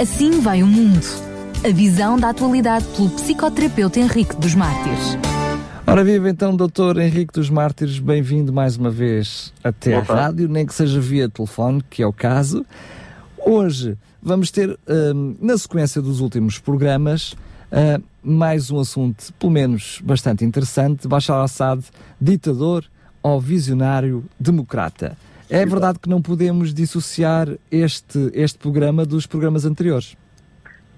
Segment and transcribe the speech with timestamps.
[0.00, 1.04] Assim vai o mundo.
[1.64, 5.18] A visão da atualidade pelo psicoterapeuta Henrique dos Mártires.
[5.86, 10.12] Ora viva então, doutor Henrique dos Mártires, bem-vindo mais uma vez até Opa.
[10.12, 12.64] à rádio, nem que seja via telefone, que é o caso.
[13.38, 14.76] Hoje vamos ter,
[15.14, 17.32] um, na sequência dos últimos programas,
[17.70, 21.84] uh, mais um assunto, pelo menos bastante interessante, Bashar al-Assad,
[22.20, 22.84] ditador
[23.22, 25.16] ou visionário democrata.
[25.54, 30.16] É verdade que não podemos dissociar este, este programa dos programas anteriores.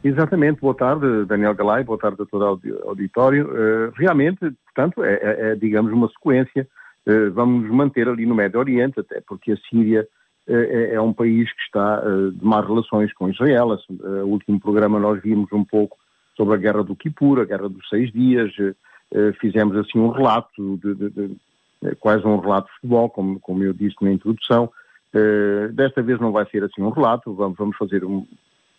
[0.04, 0.60] Exatamente.
[0.60, 1.82] Boa tarde, Daniel Galay.
[1.82, 3.48] Boa tarde a todo o auditório.
[3.48, 6.68] Uh, realmente, portanto, é, é, é, digamos, uma sequência.
[7.04, 10.06] Uh, vamos manter ali no Médio Oriente, até porque a Síria
[10.46, 12.00] uh, é, é, um país que está
[12.30, 13.76] de más relações com Israel.
[13.88, 15.96] O último programa nós vimos um pouco
[16.36, 18.52] sobre a Guerra do Kippur, a Guerra dos Seis Dias.
[19.40, 21.36] fizemos assim um relato de, de, de
[22.00, 24.70] quase um relato de futebol, como, como eu disse na introdução.
[25.14, 28.26] Uh, desta vez não vai ser assim um relato, vamos, vamos fazer um,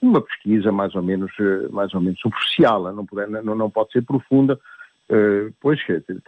[0.01, 3.91] uma pesquisa mais ou menos, uh, mais ou menos superficial, não pode, não, não pode
[3.91, 4.59] ser profunda,
[5.61, 5.79] pois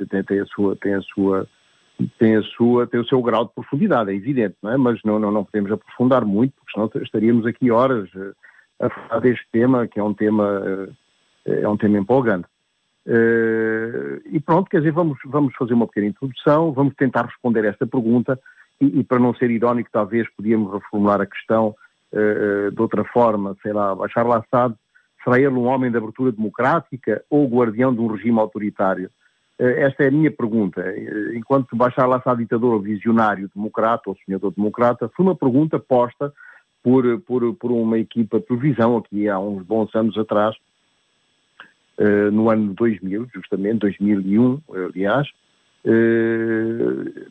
[0.10, 1.48] tem, tem, a sua, tem a sua,
[2.20, 4.78] tem a sua, tem o seu grau de profundidade, é evidente, não é?
[4.78, 8.08] Mas não, não, não podemos aprofundar muito, porque senão estaríamos aqui horas
[8.80, 10.88] a falar deste tema, que é um tema,
[11.44, 12.48] é um tema empolgante.
[13.08, 17.88] Uh, e pronto, quer dizer, vamos, vamos fazer uma pequena introdução, vamos tentar responder esta
[17.88, 18.38] pergunta
[18.82, 21.74] e, e para não ser irónico, talvez podíamos reformular a questão
[22.12, 24.76] uh, de outra forma, sei lá, Bashar al-Assad,
[25.24, 29.10] será ele um homem de abertura democrática ou guardião de um regime autoritário?
[29.58, 30.84] Uh, esta é a minha pergunta.
[31.34, 36.34] Enquanto Bashar al-Assad ditador ou visionário democrata ou sonhador democrata, foi uma pergunta posta
[36.84, 40.58] por, por, por uma equipa de televisão aqui há uns bons anos atrás,
[42.32, 45.28] no ano 2000, justamente, 2001, aliás.
[45.88, 47.30] Uh,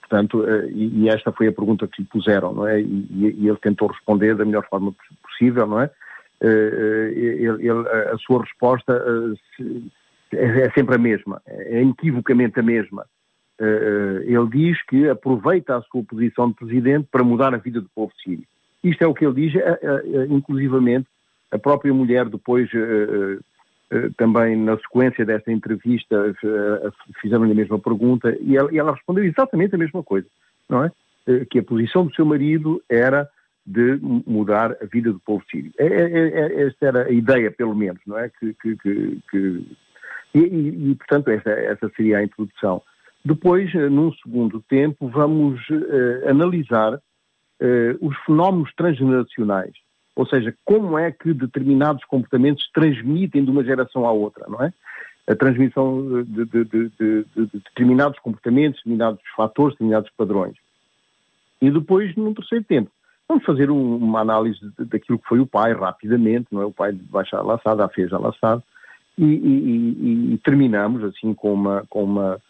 [0.00, 2.80] portanto, uh, e, esta foi a pergunta que lhe puseram, não é?
[2.80, 5.90] E, ele tentou responder da melhor forma possível, não é?
[8.12, 9.02] A sua resposta
[10.32, 13.04] é, é sempre a mesma, é inequivocamente a mesma.
[13.58, 18.12] ele diz que aproveita a sua posição de presidente para mudar a vida do povo
[18.22, 18.44] sírio.
[18.84, 19.60] Isto é o que ele diz,
[20.30, 21.08] inclusivamente
[21.50, 23.38] a própria mulher depois eh,
[24.16, 26.90] também na sequência desta entrevista eh,
[27.20, 30.26] fizeram-lhe a mesma pergunta e ela, e ela, respondeu exatamente a mesma coisa,
[30.68, 30.92] não é?
[31.26, 33.28] Eh, que a posição do seu marido era
[33.66, 35.72] de mudar a vida do povo sírio.
[35.78, 38.28] É, é, é, esta era a ideia, pelo menos, não é?
[38.28, 38.76] Que, que,
[39.30, 39.66] que.
[40.34, 42.82] E, e, e, portanto, esta, esta seria a introdução.
[43.24, 47.00] Depois, num segundo tempo, vamos uh, analisar uh,
[48.00, 49.72] os fenómenos transgeneracionais
[50.18, 54.72] ou seja, como é que determinados comportamentos transmitem de uma geração à outra, não é?
[55.28, 57.24] A transmissão de, de, de, de
[57.54, 60.56] determinados comportamentos, determinados fatores, determinados padrões.
[61.62, 62.90] E depois, num terceiro tempo,
[63.28, 66.64] vamos fazer um, uma análise daquilo que foi o pai, rapidamente, não é?
[66.64, 68.60] O pai de Bashar al-Assad, a fez al-Assad,
[69.16, 72.40] e, e, e, e, terminamos assim com uma, com, uma,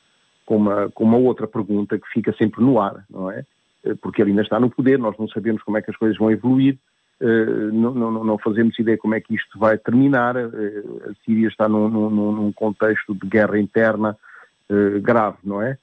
[0.47, 3.45] com, uma, com uma outra pergunta que fica sempre no ar, não é?
[4.01, 6.31] Porque ele ainda está no poder, nós não sabemos como é que as coisas vão
[6.31, 6.79] evoluir,
[7.21, 10.37] não, não, não, fazemos ideia como é que isto vai terminar.
[10.37, 14.17] Uh, a Síria está num, num, num, contexto de guerra interna
[14.71, 15.77] uh, grave, não é?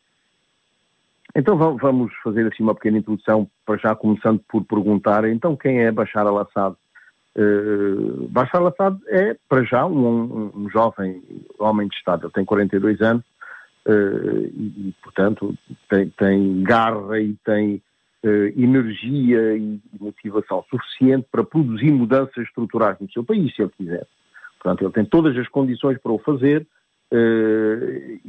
[1.36, 5.92] Então vamos fazer assim uma pequena introdução, para já começando por perguntar, então quem é
[5.92, 6.78] Bashar al-Assad?
[8.30, 11.22] Bashar al-Assad é, para já, um, um, jovem
[11.60, 13.26] homem de Estado, ele tem 42 anos
[13.86, 15.54] e, e, portanto,
[15.90, 17.82] tem, tem garra e tem uh,
[18.56, 24.08] energia e motivação suficiente para produzir mudanças estruturais no seu país, se ele quiser.
[24.60, 26.66] Portanto, ele tem todas as condições para o fazer
[27.12, 28.20] uh,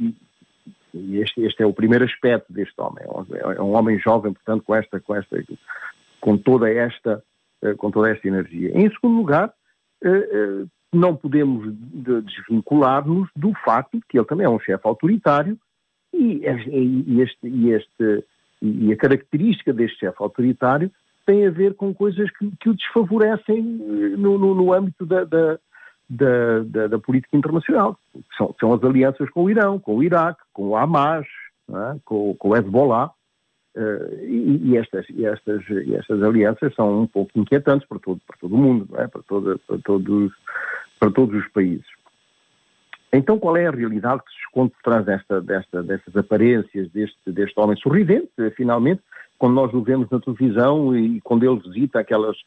[0.93, 3.03] e, este, este, é o primeiro aspecto deste homem.
[3.03, 5.43] É um, é homem jovem, portanto, com esta, com esta,
[6.21, 7.23] com toda esta,
[7.63, 8.71] uh, com toda esta energia.
[8.75, 9.51] Em segundo lugar,
[10.93, 11.73] não podemos
[12.23, 15.57] desvincular-nos do facto de que ele também é um chefe autoritário
[16.13, 18.23] e, e, este,
[18.61, 20.91] e a característica deste chefe autoritário
[21.25, 25.25] tem a ver com coisas que, que o desfavorecem eh, no, no, no âmbito da,
[25.25, 25.59] da,
[26.09, 27.99] da, da, política internacional.
[28.37, 31.27] São, são, as alianças com o Irão, com o Iraque, com o Hamas,
[31.69, 31.99] é?
[32.05, 33.11] com, com, o Hezbollah.
[33.75, 38.19] Uh, e, e, estas, e, estas, e estas alianças são um pouco inquietantes para todo,
[38.25, 39.07] para todo o mundo, é?
[39.07, 40.31] para, toda, para, todos,
[40.99, 41.85] para todos os países.
[43.11, 47.31] Então, qual é a realidade que se esconde por trás desta, desta, destas aparências deste,
[47.31, 49.01] deste homem sorridente, finalmente,
[49.37, 52.37] quando nós o vemos na televisão e quando ele visita aquelas,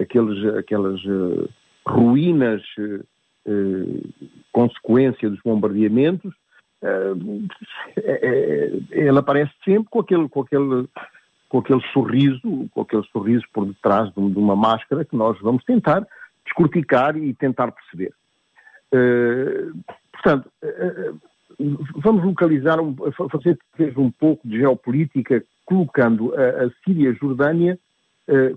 [0.00, 1.48] aqueles, aquelas uh,
[1.86, 3.04] ruínas uh,
[3.46, 6.32] uh, consequência dos bombardeamentos,
[6.82, 7.48] uh,
[8.90, 10.88] ele aparece sempre com aquele, com aquele
[11.48, 16.04] com aquele sorriso, com aquele sorriso por detrás de uma máscara que nós vamos tentar
[16.44, 18.12] descorticar e tentar perceber.
[20.26, 20.50] Portanto,
[21.96, 22.78] vamos localizar,
[23.30, 23.58] fazer
[23.96, 27.78] um pouco de geopolítica, colocando a, Síria e a Jordânia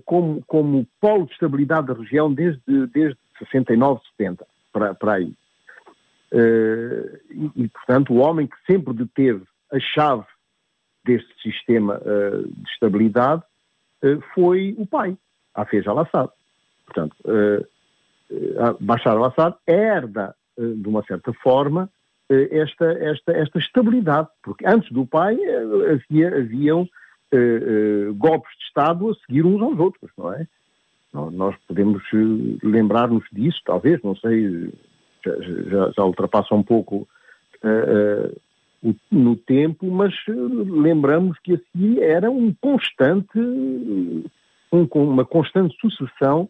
[0.04, 5.32] como, como polo de estabilidade da região desde, desde 69, 70, para, para aí.
[6.32, 10.24] e, e, portanto, o homem que sempre deteve a chave
[11.04, 13.42] deste sistema de estabilidade
[14.34, 15.16] foi o pai,
[15.54, 16.30] Hafez al-Assad.
[16.84, 17.16] Portanto,
[18.80, 20.34] Bashar al-Assad herda,
[20.76, 21.88] de uma certa forma,
[22.28, 25.36] esta, esta, esta estabilidade, porque antes do pai
[25.92, 26.88] havia, haviam
[28.16, 30.46] golpes de Estado a seguir uns aos outros, não é?
[31.12, 32.02] Nós podemos
[32.62, 34.72] lembrar-nos disso, talvez, não sei,
[35.24, 37.08] já, já, já ultrapassa um pouco
[39.10, 44.24] no tempo, mas eh, lembramos que a Síria era um constante, um,
[44.94, 46.48] uma constante sucessão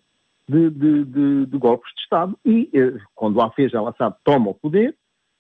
[0.51, 4.55] de, de, de, de, golpes de Estado e eh, quando a Hafez al-Assad toma o
[4.55, 4.97] poder,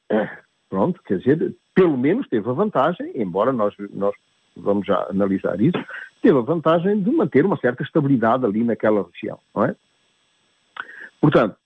[0.70, 4.14] pronto, quer dizer, pelo menos teve a vantagem, embora nós, nós
[4.56, 5.78] vamos já analisar isso,
[6.22, 9.74] teve a vantagem de manter uma certa estabilidade ali naquela região, não é?
[11.20, 11.56] Portanto,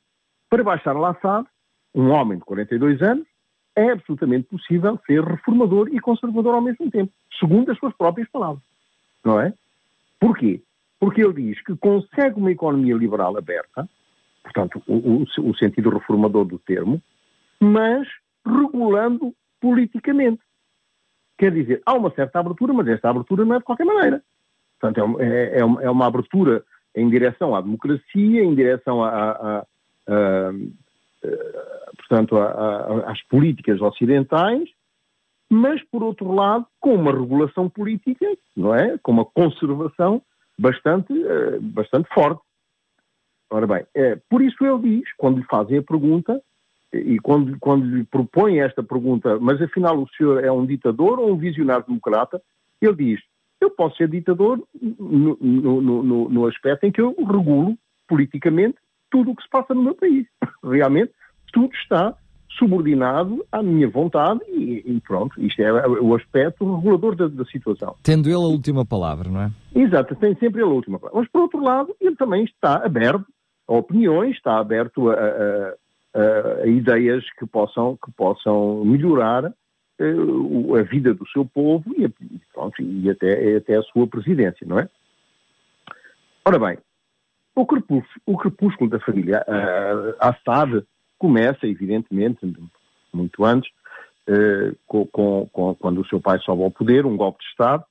[0.48, 1.46] para baixar al-Assad,
[1.94, 3.26] um homem de 42 anos,
[3.76, 8.62] é absolutamente possível ser reformador e conservador ao mesmo tempo, segundo as suas próprias palavras.
[9.24, 9.52] Não é?
[10.18, 10.62] Porquê?
[11.04, 13.86] Porque ele diz que consegue uma economia liberal aberta,
[14.42, 16.98] portanto, o, o, o sentido reformador do termo,
[17.60, 18.08] mas
[18.42, 20.40] regulando politicamente.
[21.36, 24.22] Quer dizer, há uma certa abertura, mas esta abertura não é de qualquer maneira.
[24.80, 26.64] Portanto, é, é, é, uma, é uma, abertura
[26.96, 29.66] em direção à democracia, em direção a, a,
[30.08, 30.52] a,
[31.98, 32.38] portanto,
[33.04, 34.70] às políticas ocidentais,
[35.50, 38.26] mas, por outro lado, com uma regulação política,
[38.56, 38.96] não é?
[39.02, 40.22] Com uma conservação
[40.58, 42.42] bastante, uh, bastante forte.
[43.50, 46.40] Ora bem, é, por isso ele diz, quando lhe fazem a pergunta,
[46.92, 51.32] e quando, quando lhe propõem esta pergunta, mas afinal o senhor é um ditador ou
[51.32, 52.40] um visionário democrata,
[52.80, 53.20] ele diz,
[53.60, 57.76] eu posso ser ditador no, no, no, no aspecto em que eu regulo
[58.06, 58.76] politicamente
[59.10, 60.26] tudo o que se passa no meu país.
[60.62, 61.12] Realmente,
[61.52, 62.14] tudo está
[62.58, 67.96] subordinado à minha vontade e, e, pronto, isto é o aspecto regulador da, da, situação.
[68.02, 69.50] Tendo ele a última palavra, não é?
[69.74, 71.20] Exato, tem sempre ele a última palavra.
[71.20, 73.26] Mas, por outro lado, ele também está aberto
[73.66, 75.74] a opiniões, está aberto a, a,
[76.14, 82.08] a, a ideias que possam, que possam melhorar uh, a vida do seu povo e,
[82.52, 84.88] pronto, e até, até a sua presidência, não é?
[86.46, 86.78] Ora bem,
[87.54, 90.84] o crepúsculo, o crepúsculo da família uh, Assad
[91.24, 92.38] começa, evidentemente,
[93.10, 93.70] muito antes,
[94.28, 97.82] uh, com, com, quando o seu pai sobe ao poder, um golpe de Estado,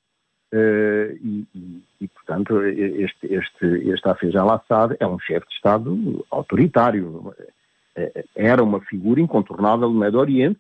[0.54, 6.24] uh, e, e, e, portanto, este, este, este Hafez al-Assad é um chefe de Estado
[6.30, 7.34] autoritário.
[7.96, 10.60] Eh, era uma figura incontornável no Médio Oriente,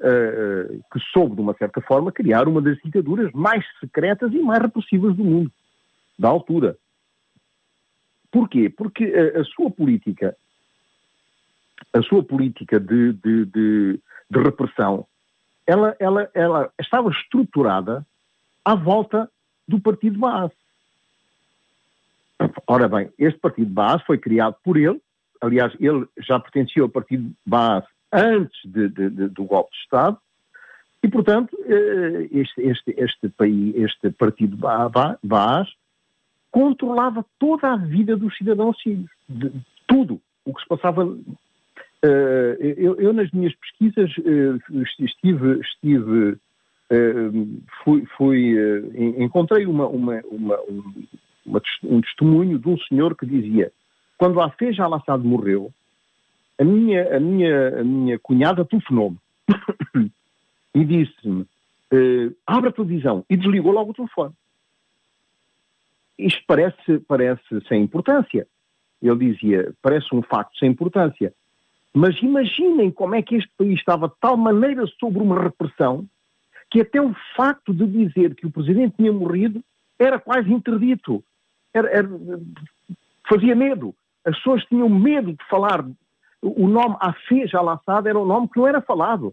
[0.00, 5.16] que soube, de uma certa forma, criar uma das ditaduras mais secretas e mais repressivas
[5.16, 5.50] do mundo,
[6.18, 6.76] da altura.
[8.30, 8.68] Porquê?
[8.68, 10.36] Porque a sua política
[11.92, 14.00] a sua política de, de, de,
[14.30, 15.06] de repressão,
[15.66, 18.04] ela, ela, ela estava estruturada
[18.64, 19.30] à volta
[19.66, 20.52] do partido Baas.
[22.66, 25.00] Ora bem, este partido Baas foi criado por ele,
[25.40, 30.18] aliás, ele já pertencia ao partido Baas antes de, de, de, do golpe de Estado,
[31.02, 35.68] e, portanto, eh, este, este, este, país, este partido Baas
[36.50, 39.10] controlava toda a vida dos cidadãos sírios,
[39.86, 41.04] tudo o que se passava
[42.60, 48.54] eu, eu, nas minhas pesquisas, uh, estive, estive uh, fui, fui
[49.18, 50.58] encontrei uma, uma, uma,
[51.46, 53.72] uma, um testemunho de um senhor que dizia
[54.18, 55.72] quando a Hafez al-Assad morreu,
[56.58, 59.18] a minha, a minha, a minha cunhada telefonou-me
[60.74, 61.46] e disse-me
[62.46, 64.34] abre a televisão e desligou logo o telefone.
[66.18, 68.46] Isto parece, parece sem importância.
[69.00, 71.32] Ele dizia, parece um facto sem importância
[71.94, 76.04] mas imaginem como é que este país estava de tal maneira sobre uma repressão
[76.68, 79.62] que até o facto de dizer que o presidente tinha morrido
[79.96, 81.22] era quase interdito.
[81.72, 82.08] Era, era,
[83.28, 83.94] fazia medo.
[84.24, 85.84] As pessoas tinham medo de falar.
[86.42, 89.32] O nome Afej al-Assad era um nome que não era falado.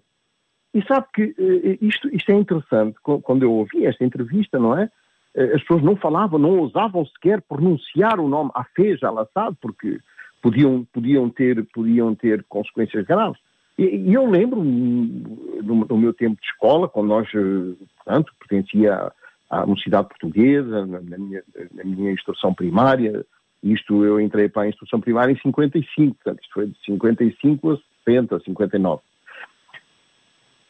[0.72, 2.96] E sabe que uh, isto, isto é interessante.
[3.02, 4.86] Quando eu ouvi esta entrevista, não é?
[5.36, 10.00] Uh, as pessoas não falavam, não ousavam sequer pronunciar o nome Afej al-Assad, porque
[10.42, 13.40] podiam, podiam, ter, podiam ter consequências graves.
[13.78, 18.94] E, eu lembro, no, no, meu tempo de escola, quando nós, eh, portanto, pertencia
[19.50, 21.44] à, à Universidade Portuguesa, na, na, minha,
[21.74, 23.26] na minha instrução primária,
[23.64, 27.78] Isto eu entrei para a instrução primária em 55, portanto, isto foi de 55 a
[28.06, 29.02] 60, 59.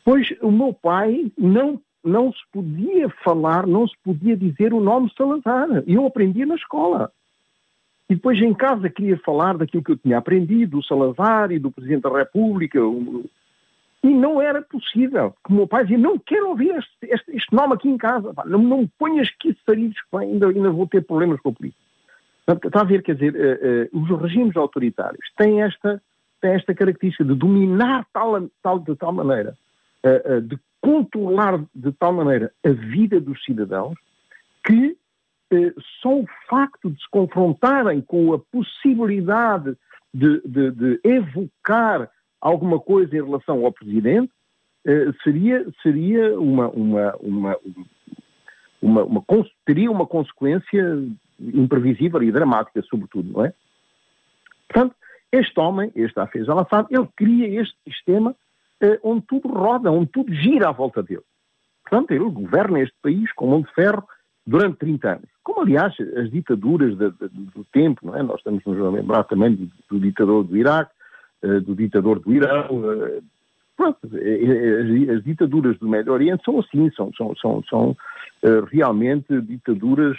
[0.04, 5.12] Pois o meu pai não, não se podia falar, não se podia dizer o nome
[5.16, 5.84] Salazar.
[5.88, 7.12] Eu aprendia na escola.
[8.12, 11.72] E depois em casa queria falar daquilo que eu tinha aprendido, do Salazar e do
[11.72, 12.78] Presidente da República.
[14.04, 15.34] E não era possível.
[15.46, 18.34] Que o meu pai dizia, não quero ouvir este, este, este nome aqui em casa.
[18.48, 21.80] Não, não ponhas que sarilhos, ainda, ainda vou ter problemas com a polícia.
[22.66, 26.04] Está a ver, quer dizer, uh, uh, os regimes autoritários têm esta,
[26.42, 29.56] têm esta característica de dominar tal, tal, de tal maneira,
[30.04, 33.98] uh, de controlar de tal maneira a vida dos cidadãos,
[34.66, 34.98] que
[36.02, 39.76] só o facto de se confrontarem com a possibilidade
[40.14, 44.32] de, de, de evocar alguma coisa em relação ao Presidente
[45.24, 47.58] seria, seria uma, uma, uma,
[48.82, 49.26] uma, uma,
[49.66, 50.84] teria uma consequência
[51.40, 53.54] imprevisível e dramática, sobretudo, não é?
[54.68, 54.96] Portanto,
[55.32, 58.36] este homem, este Hafez al-Assad, ele cria este sistema
[58.82, 61.24] eh, onde tudo roda, onde tudo gira à volta dele.
[61.84, 64.08] Portanto, ele governa este país com mão de ferro
[64.46, 65.30] durante 30 anos.
[65.44, 68.24] Como, aliás, as ditaduras de, de, do tempo, não é?
[68.24, 70.92] Nós estamos nos a lembrar também do, do ditador do Iraque,
[71.44, 72.84] eh, do ditador do Irão.
[72.94, 73.22] Eh,
[73.76, 77.98] pronto, as, as, ditaduras do Médio Oriente são assim, são, são, são, são
[78.72, 80.18] realmente ditaduras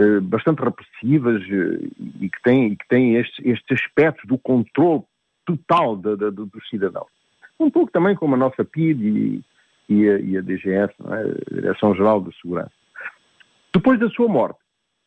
[0.00, 1.88] eh, bastante repressivas eh,
[2.20, 5.02] e que têm, que têm estes, estes aspectos do controle
[5.44, 7.08] total de, de, dos cidadãos.
[7.58, 9.44] Um pouco também como a nossa PID e,
[9.90, 11.12] e, a, e a, DGS, é?
[11.12, 12.79] a Direção-Geral de Segurança.
[13.72, 14.58] Depois da sua morte,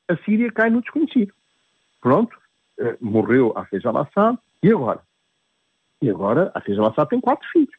[0.07, 1.33] a Síria cai no desconhecido.
[2.01, 2.37] Pronto,
[2.79, 5.01] eh, morreu Hafez al-Assad, e agora?
[6.01, 7.73] E agora Hafez al-Assad tem quatro filhos.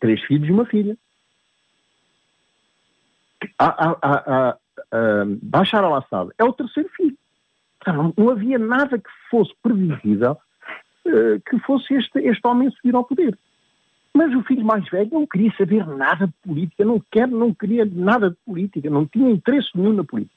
[0.00, 0.96] Três filhos e uma filha.
[3.58, 7.16] A, a, a, uh, Bashar al-Assad é o terceiro filho.
[7.86, 10.36] Não, havia nada que fosse previsível
[11.06, 13.38] uh, que fosse este, este homem subir ao poder.
[14.18, 17.84] Mas o filho mais velho não queria saber nada de política, não, quer, não queria
[17.84, 20.34] nada de política, não tinha interesse nenhum na política.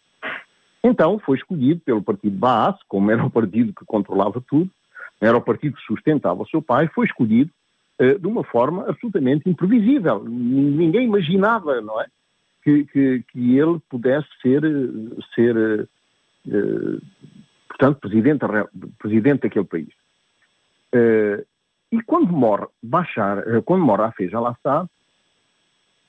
[0.84, 4.70] Então foi escolhido pelo partido Baas, como era o partido que controlava tudo,
[5.20, 7.50] era o partido que sustentava o seu pai, foi escolhido
[8.00, 10.24] uh, de uma forma absolutamente imprevisível.
[10.24, 12.06] Ninguém imaginava, não é?
[12.64, 14.62] que, que, que ele pudesse ser,
[15.34, 15.90] ser
[16.46, 17.02] uh,
[17.68, 18.46] portanto, presidente,
[19.00, 19.90] presidente daquele país.
[21.92, 24.88] E quando morre Bashar, uh, quando morre Hafez al-Assad,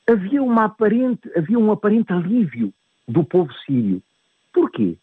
[0.08, 2.72] havia, uma aparente, havia um aparente alívio
[3.06, 4.02] do povo sírio.
[4.52, 4.96] Porquê?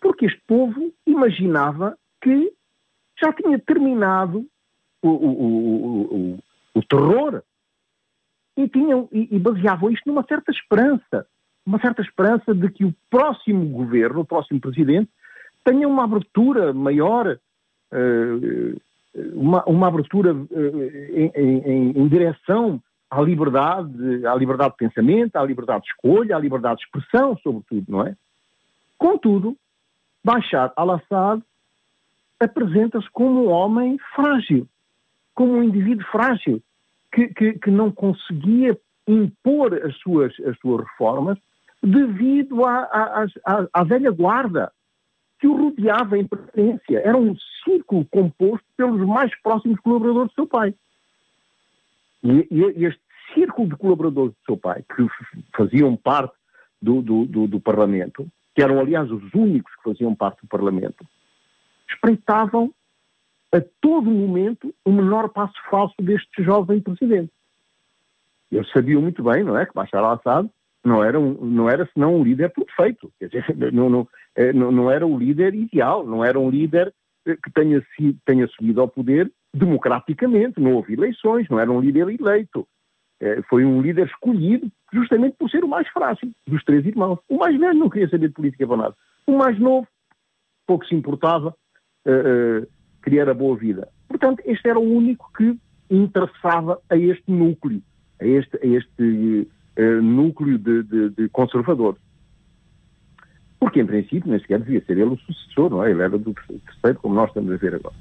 [0.00, 2.52] Porque este povo imaginava que
[3.20, 4.46] já tinha terminado
[5.02, 6.38] o, o, o, o,
[6.74, 7.42] o terror
[8.56, 11.26] e, tinham, e, e baseavam isto numa certa esperança,
[11.64, 15.10] uma certa esperança de que o próximo governo, o próximo presidente,
[15.64, 17.38] tenha uma abertura maior,
[17.92, 18.80] uh,
[19.34, 20.82] uma, uma, abertura uh,
[21.14, 22.80] em, em, em, direção
[23.10, 27.84] à liberdade, à liberdade de pensamento, à liberdade de escolha, à liberdade de expressão, sobretudo,
[27.88, 28.14] não é?
[28.98, 29.56] Contudo,
[30.24, 31.42] Bashar al-Assad
[32.40, 34.66] apresenta-se como um homem frágil,
[35.34, 36.62] como um indivíduo frágil,
[37.12, 41.38] que, que, que não conseguia impor as suas, as suas reformas
[41.82, 43.26] devido à,
[43.72, 44.72] à velha guarda
[45.38, 46.98] que o rodeava em pertenência.
[46.98, 47.34] Era um
[47.66, 50.72] círculo composto pelos mais próximos colaboradores do seu pai.
[52.22, 53.00] E, e este
[53.34, 55.06] círculo de colaboradores do seu pai, que
[55.54, 56.34] faziam parte
[56.80, 61.04] do, do, do, do, Parlamento, que eram, aliás, os únicos que faziam parte do Parlamento,
[61.90, 62.72] espreitavam
[63.52, 67.32] a todo momento o menor passo falso deste jovem presidente.
[68.50, 70.48] Eles sabiam muito bem, não é, que Bashar al-Assad
[70.84, 74.90] não era, um, não era senão um líder perfeito, quer dizer, não, é, não, não
[74.90, 76.92] era o líder ideal, não era um líder eh,
[77.34, 77.82] que tenha,
[78.24, 82.66] tenha subido ao poder democraticamente, não houve eleições, não era um líder eleito.
[83.18, 87.18] É, foi um líder escolhido justamente por ser o mais frágil dos três irmãos.
[87.28, 88.94] O mais velho não queria saber de política para nada.
[89.26, 89.88] O mais novo,
[90.66, 91.54] pouco se importava,
[92.06, 92.66] uh, uh,
[93.02, 93.88] queria a boa vida.
[94.06, 95.58] Portanto, este era o único que
[95.90, 97.82] interessava a este núcleo,
[98.20, 99.48] a este, a este
[100.02, 102.00] núcleo de, de, de conservadores.
[103.58, 105.90] Porque, em princípio, nem sequer devia ser ele o sucessor, não é?
[105.90, 107.94] Ele era do terceiro, como nós estamos a ver agora.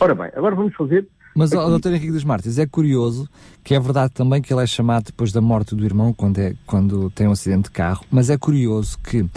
[0.00, 1.06] Ora bem, agora vamos fazer.
[1.34, 1.78] Mas, aqui...
[1.78, 1.88] Dr.
[1.88, 3.28] Henrique dos Martins, é curioso
[3.62, 6.54] que é verdade também que ele é chamado depois da morte do irmão, quando, é,
[6.66, 9.30] quando tem um acidente de carro, mas é curioso que uh,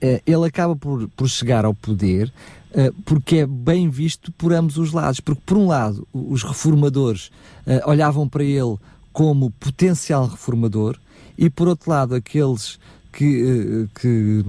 [0.00, 2.32] ele acaba por, por chegar ao poder
[2.74, 5.20] eh, porque é bem visto por ambos os lados.
[5.20, 7.30] Porque, por um lado, os reformadores
[7.66, 8.76] uh, olhavam para ele
[9.12, 10.98] como potencial reformador,
[11.36, 12.78] e por outro lado, aqueles
[13.12, 14.44] que, uh, que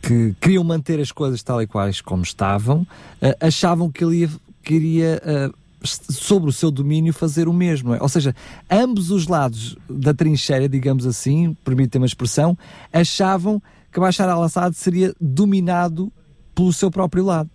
[0.00, 4.28] que queriam manter as coisas tal e quais como estavam, uh, achavam que ele ia,
[4.62, 5.54] queria uh,
[5.84, 7.94] sobre o seu domínio fazer o mesmo.
[7.94, 8.00] É?
[8.00, 8.34] Ou seja,
[8.70, 12.56] ambos os lados da trincheira, digamos assim, permitem uma expressão,
[12.92, 13.60] achavam
[13.92, 16.10] que Bashar al-Assad seria dominado
[16.54, 17.50] pelo seu próprio lado.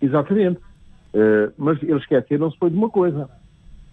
[0.00, 0.58] Exatamente.
[1.14, 3.28] Uh, mas eles esqueceram-se foi de uma coisa.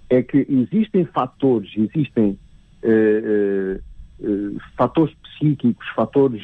[0.09, 2.37] É que existem fatores, existem
[2.83, 3.81] uh,
[4.77, 6.43] fatores psíquicos, fatores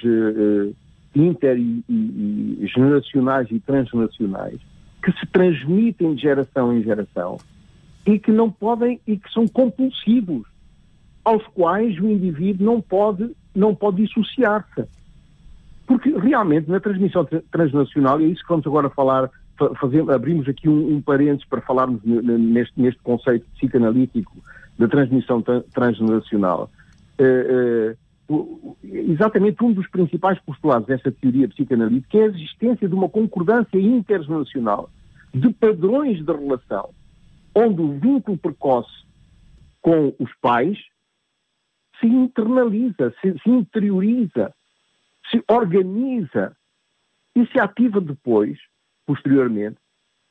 [1.15, 4.59] inter e, e, e generacionais e transnacionais
[5.03, 7.37] que se transmitem de geração em geração
[8.05, 10.45] e que não podem e que são compulsivos,
[11.23, 14.85] aos quais o indivíduo não pode, não pode dissociar-se.
[15.85, 19.29] Porque realmente na transmissão transnacional, e é isso que vamos agora falar,
[19.79, 24.37] fazer, abrimos aqui um, um parênteses para falarmos neste, neste conceito psicanalítico
[24.77, 25.43] da transmissão
[25.73, 26.69] transnacional.
[27.19, 27.91] Uh,
[28.29, 33.77] uh, exatamente um dos principais postulados dessa teoria psicanalítica é a existência de uma concordância
[33.77, 34.89] internacional
[35.33, 36.89] de padrões de relação,
[37.55, 39.05] onde o vínculo precoce
[39.81, 40.77] com os pais
[41.99, 44.53] se internaliza, se, se interioriza,
[45.29, 46.55] se organiza
[47.35, 48.57] e se ativa depois,
[49.05, 49.77] posteriormente,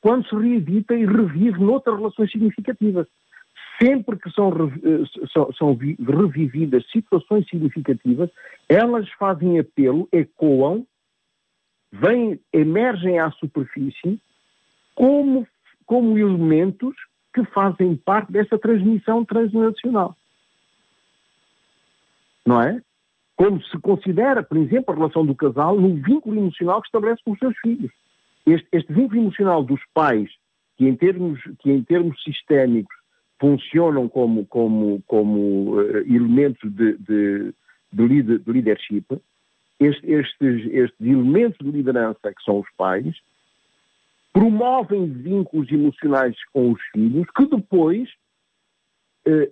[0.01, 3.07] quando se reedita e revive noutras relações significativas.
[3.81, 8.29] Sempre que são, eh, são, são revividas situações significativas,
[8.67, 10.85] elas fazem apelo, ecoam,
[11.91, 14.19] vêm, emergem à superfície
[14.93, 15.47] como,
[15.85, 16.93] como elementos
[17.33, 20.13] que fazem parte dessa transmissão transnacional.
[22.45, 22.81] Não é?
[23.37, 27.31] Como se considera, por exemplo, a relação do casal no vínculo emocional que estabelece com
[27.31, 27.91] os seus filhos.
[28.45, 30.29] Este, este vínculo emocional dos pais,
[30.75, 32.98] que em termos, que em termos sistémicos
[33.39, 37.53] funcionam como, como, como uh, elementos de, de,
[37.91, 39.05] de, lead, de leadership,
[39.79, 43.15] estes, estes, estes elementos de liderança que são os pais,
[44.33, 48.09] promovem vínculos emocionais com os filhos que depois,
[49.25, 49.49] eh,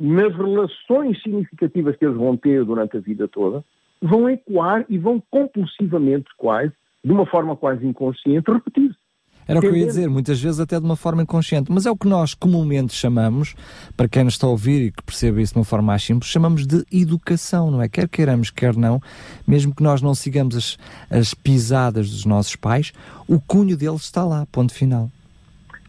[0.00, 3.64] nas relações significativas que eles vão ter durante a vida toda,
[4.00, 6.72] vão ecoar e vão compulsivamente, quase,
[7.04, 9.03] de uma forma quase inconsciente, repetir-se.
[9.46, 11.90] Era o que eu ia dizer, muitas vezes até de uma forma inconsciente, mas é
[11.90, 13.54] o que nós comumente chamamos,
[13.96, 16.30] para quem nos está a ouvir e que perceba isso de uma forma mais simples,
[16.30, 17.88] chamamos de educação, não é?
[17.88, 19.00] Quer queiramos, quer não,
[19.46, 20.78] mesmo que nós não sigamos as,
[21.10, 22.92] as pisadas dos nossos pais,
[23.28, 25.10] o cunho deles está lá, ponto final.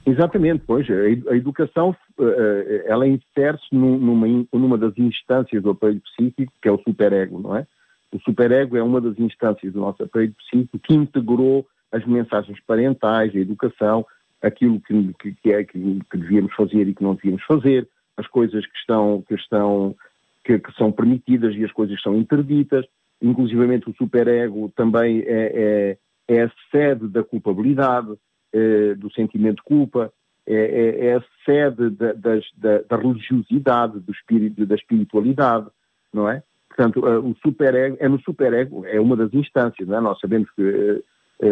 [0.06, 6.54] Exatamente, pois, a educação, eh, eh, ela insere-se numa, numa das instâncias do aparelho psíquico,
[6.62, 7.66] que é o superego, não é?
[8.12, 13.34] O superego é uma das instâncias do nosso aparelho psíquico que integrou as mensagens parentais,
[13.34, 14.06] a educação,
[14.42, 18.28] aquilo que, que, que é que, que, devíamos fazer e que não devíamos fazer, as
[18.28, 19.96] coisas que estão, que estão
[20.44, 22.86] que, que são permitidas e as coisas que são interditas,
[23.22, 28.14] inclusivamente o superego também é, é, é a sede da culpabilidade,
[28.54, 30.12] é, do sentimento de culpa,
[30.46, 35.68] é, é, é a sede da, das, da, da, religiosidade, do espírito, da espiritualidade,
[36.14, 36.44] não é?
[36.68, 40.02] Portanto, o superego, é no superego, é uma das instâncias, não é?
[40.02, 41.02] Nós sabemos que eh,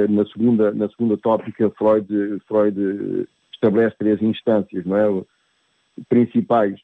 [0.09, 2.07] na segunda, na segunda tópica, Freud,
[2.47, 5.23] Freud estabelece três instâncias, não é?
[6.09, 6.79] Principais.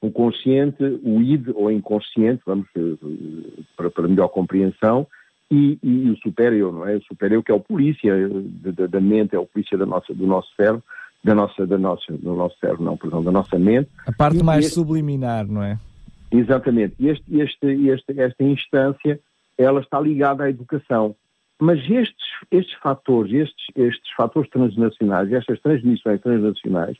[0.00, 5.06] O consciente, o id ou inconsciente, vamos, eh, para, para melhor compreensão,
[5.50, 6.96] e, e, o superior, não é?
[6.96, 10.26] O superior que é o polícia da, da mente, é o polícia da nossa, do
[10.26, 10.84] nosso cérebro,
[11.24, 13.90] da nossa, da nossa, do nosso cérebro, não, perdão, da nossa mente.
[14.06, 15.78] A parte e mais este, subliminar, não é?
[16.30, 16.94] Exatamente.
[17.00, 19.18] Este, este, este, esta instância,
[19.56, 21.16] ela está ligada à educação.
[21.60, 26.96] Mas estes, estes fatores, estes, estes fatores transnacionais, estas transmissões transnacionais,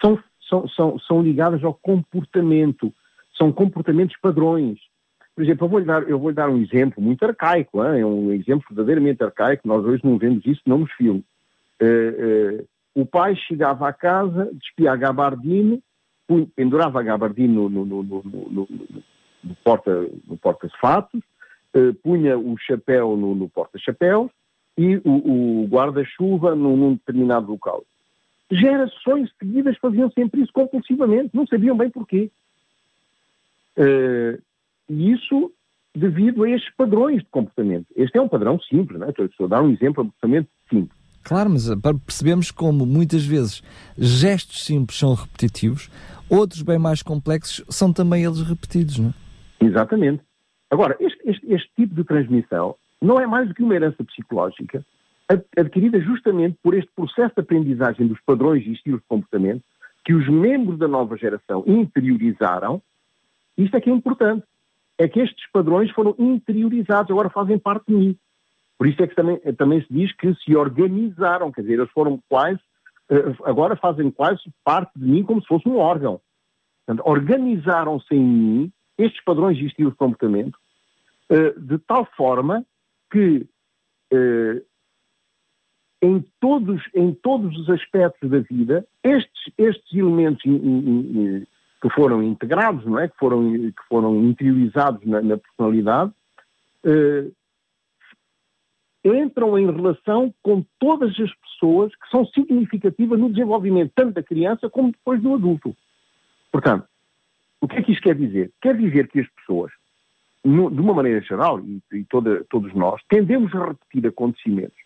[0.00, 2.92] são, são, são, são ligadas ao comportamento,
[3.36, 4.78] são comportamentos padrões.
[5.34, 8.00] Por exemplo, eu vou-lhe dar, vou dar um exemplo muito arcaico, hein?
[8.00, 11.24] é um exemplo verdadeiramente arcaico, nós hoje não vemos isso não nos filmes.
[11.80, 15.82] Uh, uh, o pai chegava à casa, despia a gabardine,
[16.54, 18.68] pendurava a gabardine no, no, no, no,
[19.44, 20.08] no porta,
[21.74, 24.30] uh, punha o chapéu no, no porta-chapéus
[24.76, 27.84] e o, o guarda-chuva num, num, determinado local.
[28.50, 32.30] Gerações seguidas faziam sempre isso compulsivamente, não sabiam bem porquê.
[33.76, 34.40] Uh,
[34.88, 35.52] e isso
[35.94, 37.86] devido a estes padrões de comportamento.
[37.96, 39.10] Este é um padrão simples, não é?
[39.10, 40.98] Estou a dar um exemplo absolutamente simples.
[41.22, 43.62] Claro, mas para percebemos como muitas vezes
[43.98, 45.90] gestos simples são repetitivos,
[46.28, 49.64] outros bem mais complexos são também eles repetidos, não é?
[49.64, 50.22] Exatamente.
[50.70, 50.96] Agora,
[51.30, 54.84] este, este, tipo de transmissão não é mais do que uma herança psicológica
[55.56, 59.62] adquirida justamente por este processo de aprendizagem dos padrões e estilos de comportamento
[60.04, 62.82] que os membros da nova geração interiorizaram.
[63.56, 64.44] Isto é que é importante.
[64.98, 68.18] é que estes padrões foram interiorizados, agora fazem parte de mim.
[68.76, 72.20] Por isso é que também, também se diz que se organizaram, quer dizer, eles foram
[72.28, 72.60] quase,
[73.08, 76.20] eh, agora fazem quase parte de mim como se fosse um órgão.
[76.84, 80.58] Portanto, organizaram-se em mim estes padrões de estilo de comportamento
[81.58, 82.64] de tal forma
[83.10, 83.46] que
[84.12, 84.62] eh,
[86.02, 91.46] em todos, em todos os aspectos da vida, estes, estes elementos in, in, in,
[91.80, 93.08] que foram integrados, não é?
[93.08, 96.12] que, foram, que foram interiorizados na, na personalidade,
[96.84, 97.30] eh,
[99.04, 104.68] entram em relação com todas as pessoas que são significativas no desenvolvimento tanto da criança
[104.68, 105.76] como depois do adulto.
[106.50, 106.86] Portanto,
[107.60, 108.52] o que é que isto quer dizer?
[108.60, 109.72] Quer dizer que as pessoas,
[110.44, 114.76] no, de uma maneira geral, e, e toda, todos nós, tendemos a repetir acontecimentos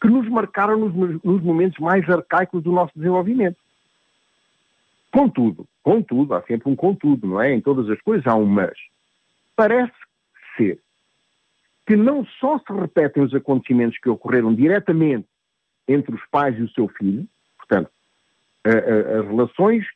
[0.00, 3.56] que nos marcaram nos, nos momentos mais arcaicos do nosso desenvolvimento.
[5.12, 7.52] Contudo, contudo, há sempre um contudo, não é?
[7.52, 8.76] Em todas as coisas há um mas.
[9.54, 9.94] Parece
[10.56, 10.78] ser
[11.86, 15.26] que não só se repetem os acontecimentos que ocorreram diretamente
[15.88, 17.90] entre os pais e o seu filho, portanto,
[18.64, 19.86] as relações,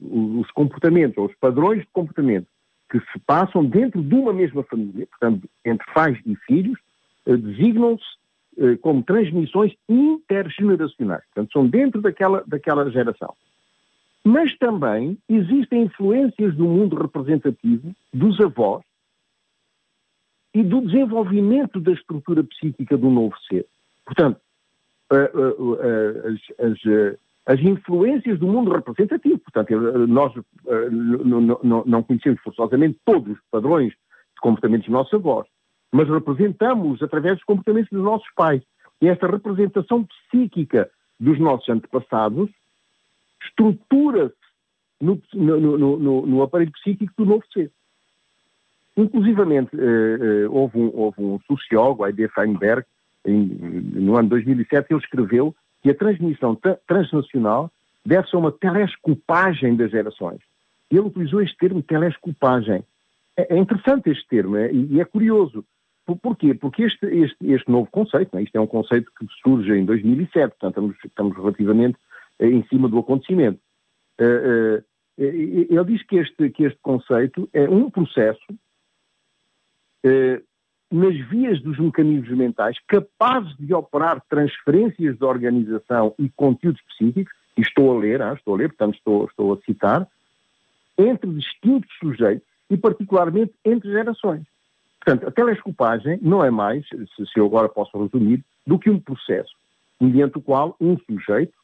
[0.00, 2.46] os comportamentos, ou os padrões de comportamento
[2.90, 6.78] que se passam dentro de uma mesma família, portanto, entre pais e filhos,
[7.26, 8.04] eh, designam-se
[8.58, 11.24] eh, como transmissões intergeneracionais.
[11.26, 13.34] Portanto, são dentro daquela, daquela geração.
[14.22, 18.82] Mas também existem influências do mundo representativo, dos avós,
[20.54, 23.66] e do desenvolvimento da estrutura psíquica do novo ser.
[24.04, 24.40] Portanto,
[25.10, 29.38] as, as, as influências do mundo representativo.
[29.38, 29.70] Portanto,
[30.08, 30.32] nós
[31.86, 35.46] não conhecemos forçosamente todos os padrões de comportamentos dos nossos avós,
[35.92, 38.62] mas representamos através dos comportamentos dos nossos pais.
[39.00, 42.50] E esta representação psíquica dos nossos antepassados
[43.46, 44.34] estrutura-se
[45.00, 47.70] no, no, no, no, aparelho psíquico do novo ser.
[48.96, 52.86] Inclusivamente, eh, eh, houve, um, houve um sociólogo, Heide Feinberg,
[53.26, 55.54] em, no ano 2007, ele escreveu
[55.84, 57.70] que a transmissão transnacional
[58.06, 60.40] deve-se a uma telescopagem das gerações.
[60.90, 62.82] Ele utilizou este termo, telescopagem.
[63.36, 65.62] É, é interessante este termo é, e é curioso,
[66.06, 66.54] por, porquê?
[66.54, 70.56] Porque este, este, este novo conceito, né, isto é um conceito que surge em 2007,
[70.58, 71.98] portanto estamos, estamos relativamente
[72.38, 73.60] eh, em cima do acontecimento.
[74.18, 74.84] Uh, uh,
[75.18, 78.42] ele diz que este, que este conceito é um processo
[80.94, 87.62] nas vias dos mecanismos mentais capazes de operar transferências de organização e conteúdos específicos, e
[87.62, 90.06] estou a ler, ah, estou a ler, portanto estou, estou a citar,
[90.96, 94.44] entre distintos sujeitos e particularmente entre gerações.
[95.04, 99.00] Portanto, a telescopagem não é mais, se, se eu agora posso resumir, do que um
[99.00, 99.52] processo
[100.00, 101.54] mediante o qual um sujeito,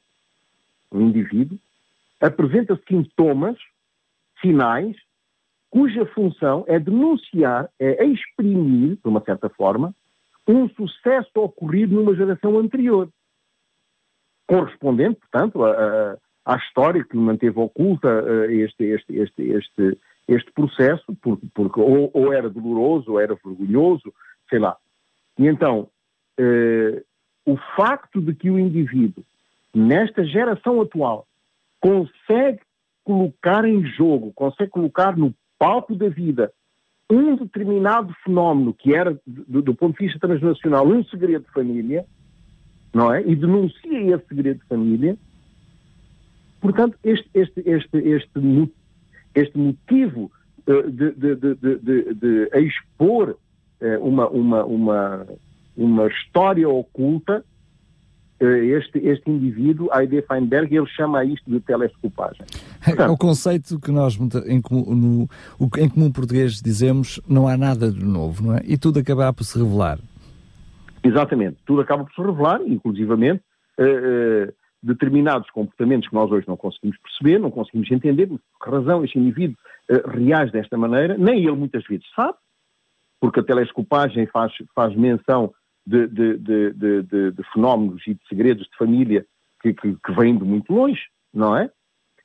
[0.90, 1.57] um indivíduo,
[2.21, 3.57] apresenta sintomas,
[4.40, 4.97] sinais,
[5.71, 9.95] cuja função é denunciar, é exprimir, de uma certa forma,
[10.47, 13.09] um sucesso ocorrido numa geração anterior.
[14.47, 18.09] Correspondente, portanto, à, história que manteve oculta
[18.49, 24.13] este, este, este, este, este processo, porque, porque ou, ou, era doloroso, ou era vergonhoso,
[24.49, 24.77] sei lá.
[25.39, 25.89] E então,
[26.37, 27.03] eh,
[27.47, 29.25] o facto de que o indivíduo,
[29.75, 31.27] nesta geração atual,
[31.81, 32.61] consegue
[33.05, 36.51] colocar em jogo, consegue colocar no palco da vida
[37.11, 42.07] um determinado fenómeno que era, do, do, ponto de vista transnacional, um segredo de família,
[42.94, 43.20] não é?
[43.23, 45.18] E denuncia esse segredo de família.
[46.61, 48.70] Portanto, este, este, este, este
[49.35, 50.31] este motivo
[50.66, 53.37] eh, de, de, de, de expor
[53.81, 55.27] eh, uma, uma, uma,
[55.77, 57.44] uma história oculta,
[58.40, 62.44] este, este indivíduo, Heide Feinberg, ele chama isto de telescopagem.
[62.85, 65.29] Portanto, é o conceito que nós, em comum, no,
[65.79, 68.61] em comum português, dizemos não há nada de novo, não é?
[68.64, 69.98] E tudo acaba por se revelar.
[71.03, 73.42] Exatamente, tudo acaba por se revelar, inclusivamente,
[73.79, 78.70] uh, uh, determinados comportamentos que nós hoje não conseguimos perceber, não conseguimos entender por que
[78.70, 79.57] razão este indivíduo
[79.90, 82.37] uh, reage desta maneira, nem ele muitas vezes sabe,
[83.20, 85.53] porque a telescopagem faz, faz menção
[86.07, 86.72] de, de,
[87.03, 89.24] de, de, fenómenos e de segredos de família
[89.61, 91.00] que, que, que vêm de muito longe,
[91.33, 91.70] não é?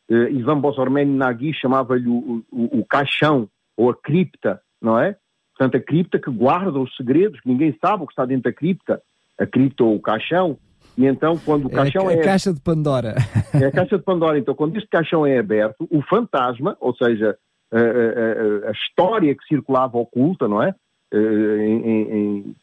[0.10, 5.15] Uh, Ivan Bossormeni Nagui chamava-lhe o, o, o caixão ou a cripta, não é?
[5.58, 8.54] Portanto, a cripta que guarda os segredos, que ninguém sabe o que está dentro da
[8.54, 9.01] cripta,
[9.39, 10.58] a cripta ou o caixão,
[10.97, 12.13] e então, quando o é caixão é.
[12.13, 12.21] A, é...
[12.21, 13.15] caixa de Pandora.
[13.54, 14.38] É a caixa de Pandora.
[14.38, 17.38] Então, quando este caixão é aberto, o fantasma, ou seja,
[17.71, 20.73] a, a, a história que circulava oculta, não é?
[21.12, 22.56] Eh, em, em,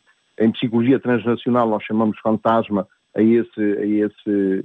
[0.45, 3.61] em, psicologia transnacional, nós chamamos fantasma a esse.
[3.61, 4.65] A esse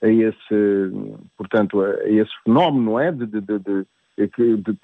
[0.00, 0.92] a esse,
[1.36, 3.10] portanto, a esse fenómeno, não é?
[3.10, 4.76] De, de, de, de,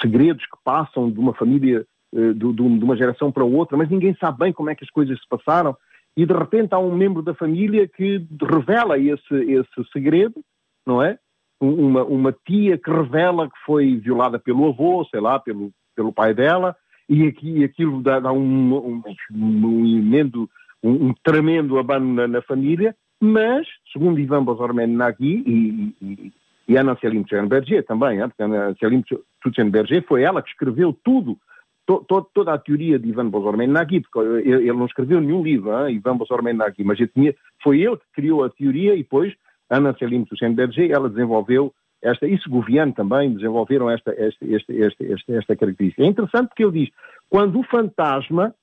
[0.00, 4.38] segredos que passam de uma família de, de, uma geração para outra, mas ninguém sabe
[4.38, 5.76] bem como é que as coisas se passaram.
[6.16, 10.42] E de repente há um membro da família que revela esse, esse segredo,
[10.86, 11.18] não é?
[11.60, 16.34] Uma, uma tia que revela que foi violada pelo avô, sei lá, pelo, pelo pai
[16.34, 16.74] dela,
[17.08, 20.48] e, aqui, aquilo dá, dá um, um, um, emendo,
[20.82, 26.32] um, um tremendo abano na, na, família, mas, segundo Ivan Bozormen Nagui e, e,
[26.68, 29.04] e Ana Tschenberger também, hein, porque Ana Céline
[29.50, 31.38] Tschenberger foi ela que escreveu tudo,
[31.86, 35.42] to, to, toda a teoria de Ivan Bozormen Nagui, porque ele, ele, não escreveu nenhum
[35.42, 39.34] livro, Ivan Bozormen Nagui, mas tinha, foi ele que criou a teoria e depois
[39.70, 45.32] Ana Céline Tschenberger, ela desenvolveu esta, e Segoviano também desenvolveram esta, esta, esta, esta, esta,
[45.32, 46.02] esta característica.
[46.02, 46.94] É interessante porque ele diz,
[47.28, 48.54] quando o fantasma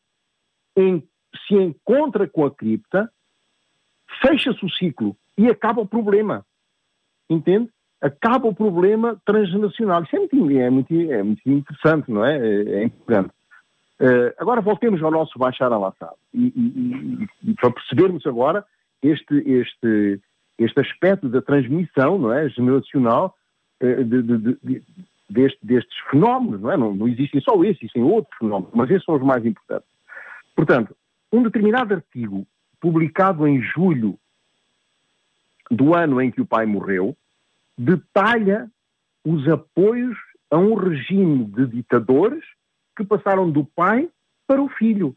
[0.76, 1.04] em,
[1.48, 3.10] se encontra com a cripta,
[4.22, 6.46] fecha-se o ciclo e acaba o problema.
[7.30, 7.70] Entende?
[8.02, 10.04] Acaba o problema transnacional.
[10.04, 12.38] Isso é muito, é muito, é muito interessante, não é?
[12.38, 13.32] É, é importante.
[14.00, 16.14] Uh, agora voltemos ao nosso Bashar al-Assad.
[16.34, 18.66] E, e, e, e, para percebermos agora
[19.02, 20.20] este, este,
[20.58, 23.36] este aspecto da transmissão, não é, generacional,
[23.82, 24.84] uh, de, de, de,
[25.30, 26.78] deste, destes fenómenos, não é?
[26.78, 29.90] Não, não existem só esses, existem outros fenómenos, mas esses são os mais importantes.
[30.56, 30.96] Portanto,
[31.32, 32.48] um determinado artigo
[32.80, 34.18] publicado em julho
[35.70, 37.16] do ano em que o pai morreu,
[37.78, 38.70] detalha
[39.24, 40.18] os apoios
[40.52, 42.44] a um regime de ditadores
[42.96, 44.08] que passaram do pai
[44.48, 45.16] para o filho.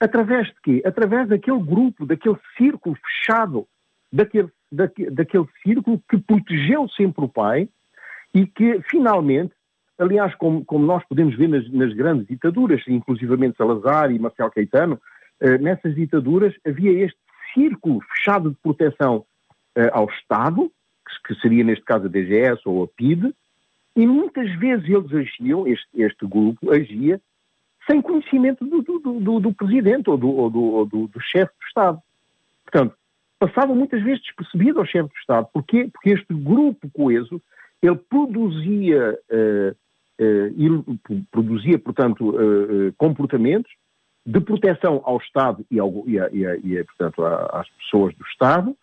[0.00, 0.82] Através de quê?
[0.84, 3.66] Através daquele grupo, daquele círculo fechado,
[4.12, 7.68] daquele, daquele, daquele círculo que protegeu sempre o pai
[8.34, 9.52] e que, finalmente,
[9.98, 15.00] aliás, como, como nós podemos ver nas, nas, grandes ditaduras, inclusivamente Salazar e Marcelo Caetano,
[15.40, 17.18] eh, nessas ditaduras havia este
[17.54, 19.24] círculo fechado de proteção
[19.74, 20.70] eh, ao Estado,
[21.06, 23.34] que, que, seria neste caso a DGS ou a PIDE,
[23.96, 27.20] e muitas vezes eles agiam, este, este grupo agia,
[27.90, 32.02] sem conhecimento do, do, do, do presidente ou do, ou ou do chefe do Estado.
[32.64, 32.94] Portanto,
[33.38, 35.48] passava muitas vezes despercebido ao chefe do Estado.
[35.52, 35.88] Porquê?
[35.92, 37.40] Porque este grupo coeso
[37.80, 39.76] ele produzia, uh,
[40.20, 43.70] uh, produzia portanto, uh, comportamentos
[44.26, 48.14] de proteção ao Estado e, ao, e, a, e, a, e a, portanto, às pessoas
[48.16, 48.76] do Estado,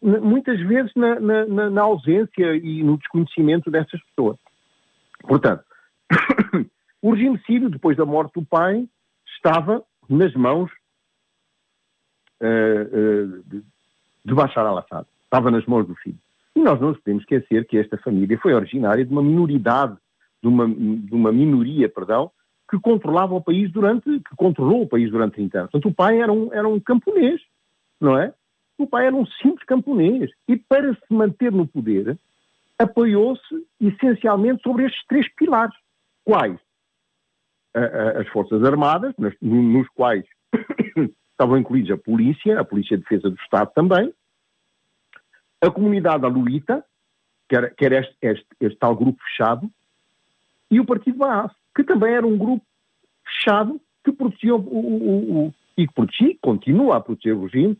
[0.00, 4.38] muitas vezes na, na, na, ausência e no desconhecimento dessas pessoas.
[5.22, 5.64] Portanto,
[7.02, 8.88] o regime sírio, depois da morte do pai,
[9.36, 10.70] estava nas mãos
[12.40, 13.62] de,
[14.24, 16.18] de Bashar al-Assad, estava nas mãos do filho.
[16.54, 19.96] E nós não nos podemos esquecer que esta família foi originária de uma minoridade,
[20.42, 22.30] de uma, de uma minoria, perdão,
[22.70, 25.70] que controlava o país durante, que controlou o país durante 30 anos.
[25.70, 27.40] Portanto, o pai era um, era um camponês,
[28.00, 28.32] não é?
[28.76, 30.30] O pai era um simples camponês.
[30.46, 32.18] E para se manter no poder,
[32.78, 35.74] apoiou-se essencialmente sobre estes três pilares.
[36.24, 36.58] Quais?
[38.18, 40.24] as Forças Armadas, nos quais
[41.38, 44.12] estavam incluídos a polícia, a Polícia de Defesa do Estado também,
[45.60, 46.84] a comunidade aluíta,
[47.48, 49.70] que era, que era este, este, este, tal grupo fechado,
[50.68, 52.64] e o Partido Baas, que também era um grupo
[53.24, 57.78] fechado que protegia o, o, o, e que protegia, continua a proteger o regime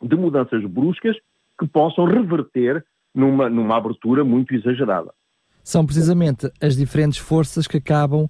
[0.00, 1.16] de mudanças bruscas
[1.58, 5.12] que possam reverter numa, numa abertura muito exagerada.
[5.64, 8.28] São precisamente as diferentes forças que acabam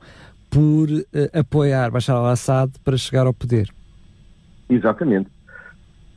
[0.50, 3.68] por uh, apoiar Bashar al-Assad para chegar ao poder.
[4.68, 5.30] Exatamente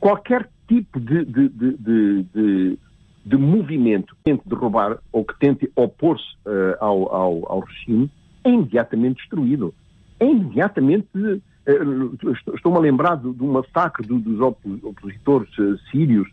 [0.02, 2.78] qualquer tipo de, de, de, de,
[3.24, 8.10] de movimento que tente derrubar ou que tente opor-se uh, ao, ao, ao, regime
[8.42, 9.72] é imediatamente destruído.
[10.18, 11.06] É imediatamente.
[11.14, 12.18] Uh,
[12.52, 15.48] Estou-me a lembrar de, um massacre do, dos opositores
[15.92, 16.28] sírios,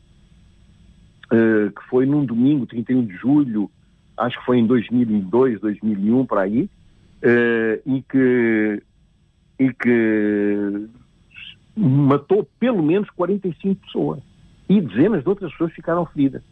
[1.30, 3.70] que foi num domingo, 31 de julho,
[4.18, 6.68] acho que foi em 2002, 2001, para aí,
[7.86, 8.84] e que,
[9.60, 10.90] e que
[11.76, 14.20] matou pelo menos 45 pessoas
[14.70, 16.44] e dezenas de outras pessoas ficaram feridas.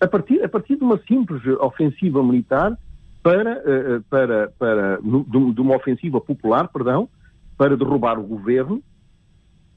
[0.00, 2.76] A partir, a partir de uma simples ofensiva militar
[3.22, 7.08] para, eh, para, para de uma ofensiva popular, perdão,
[7.56, 8.82] para derrubar o governo,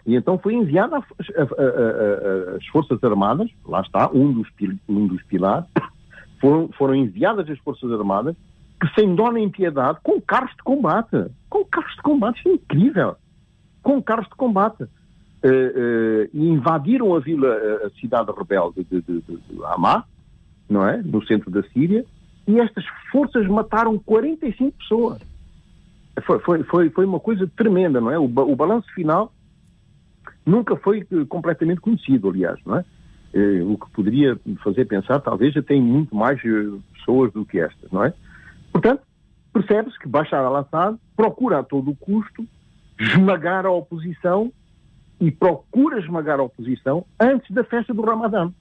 [0.05, 4.47] e então foi enviada as Forças Armadas, lá está, um dos,
[4.87, 5.65] um dos pilares,
[6.41, 8.35] foram, foram enviadas as Forças Armadas,
[8.79, 11.25] que sem dó nem piedade, com carros de combate.
[11.49, 13.15] Com carros de combate, isso é incrível
[13.81, 14.83] com carros de combate.
[14.83, 14.87] Uh,
[15.47, 17.47] uh, invadiram a vila,
[17.85, 20.03] a cidade rebelde de, de, de, de Hamas,
[20.69, 20.97] não é?
[20.97, 22.05] No centro da Síria,
[22.45, 25.21] e estas forças mataram 45 pessoas.
[26.25, 28.19] Foi, foi, foi, foi uma coisa tremenda, não é?
[28.19, 29.31] O, o balanço final
[30.45, 32.85] nunca foi completamente conhecido, aliás, não é?
[33.63, 36.41] o que poderia fazer pensar, talvez, já tem muito mais
[36.97, 38.13] pessoas do que estas, não é?
[38.79, 39.03] Portanto,
[39.51, 42.47] percebe-se que Bashar al-Assad procura a todo custo
[42.97, 44.53] esmagar a oposição
[45.19, 48.53] e procura esmagar a oposição antes da festa do Ramadã.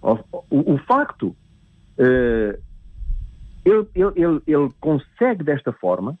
[0.00, 1.36] O, o, facto,
[1.98, 2.62] uh,
[3.66, 6.18] ele, ele, ele, consegue desta forma,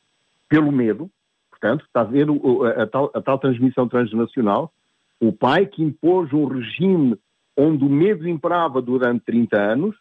[0.50, 1.10] pelo medo,
[1.48, 4.70] portanto, está a ver o, a, a, tal, a tal transmissão transnacional,
[5.18, 7.18] o pai que impôs um regime
[7.56, 9.96] onde o medo imperava durante 30 anos,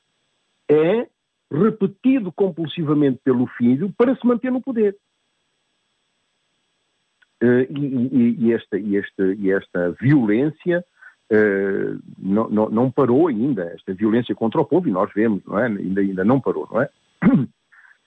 [0.69, 1.07] é
[1.51, 4.95] repetido compulsivamente pelo filho para se manter no poder.
[7.41, 10.83] Uh, e, e, e, esta, e, esta, e esta violência
[11.31, 15.59] uh, não, não, não, parou ainda, esta violência contra o povo, e nós vemos, não
[15.59, 15.67] é?
[15.67, 16.89] ainda, ainda não parou, não é?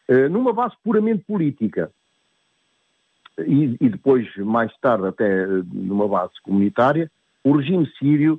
[0.08, 1.90] Uh, numa base puramente política,
[3.38, 7.10] e, e, depois, mais tarde, até numa base comunitária,
[7.42, 8.38] o regime sírio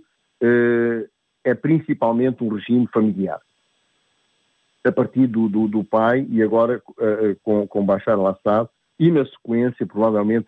[1.44, 3.40] é principalmente um regime familiar
[4.84, 8.68] a partir do, do, do pai e agora uh, com, com Bashar al-Assad
[9.00, 10.48] e na sequência, provavelmente,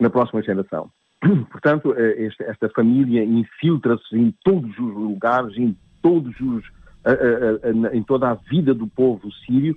[0.00, 0.90] na próxima geração.
[1.50, 8.02] Portanto, uh, esta, esta, família infiltra-se em todos os lugares, em todos os, uh, em
[8.02, 9.76] toda a vida do povo sírio,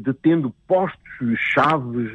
[0.00, 2.10] detendo postos chaves,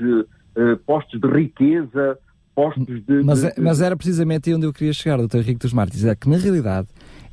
[0.86, 2.20] postos de riqueza,
[2.54, 3.24] postos de...
[3.24, 6.14] Mas, de, é, mas era precisamente onde eu queria chegar, doutor Henrique dos Martins, é
[6.16, 6.90] que na realidade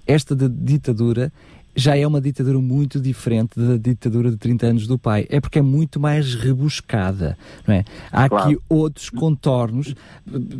[0.06, 1.32] esta ditadura
[1.74, 5.26] já é uma ditadura muito diferente da ditadura de 30 anos do pai.
[5.30, 7.84] É porque é muito mais rebuscada, não é?
[8.10, 8.50] Há claro.
[8.50, 9.94] aqui outros contornos,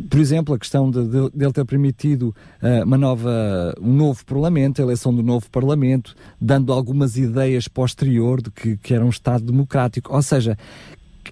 [0.09, 4.25] por exemplo, a questão de, de, de ele ter permitido uh, uma nova, um novo
[4.25, 9.09] parlamento, a eleição do novo parlamento, dando algumas ideias posterior de que, que era um
[9.09, 10.13] Estado democrático.
[10.13, 10.57] Ou seja,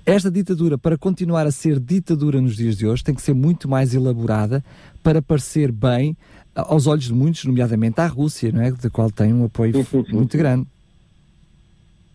[0.05, 3.67] esta ditadura, para continuar a ser ditadura nos dias de hoje, tem que ser muito
[3.67, 4.63] mais elaborada
[5.03, 6.15] para parecer bem
[6.55, 8.71] aos olhos de muitos, nomeadamente à Rússia, não é?
[8.71, 10.15] da qual tem um apoio sim, sim, sim.
[10.15, 10.67] muito grande.